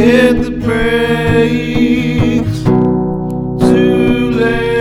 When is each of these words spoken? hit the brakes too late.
hit 0.00 0.36
the 0.44 0.50
brakes 0.50 2.62
too 3.66 4.30
late. 4.30 4.75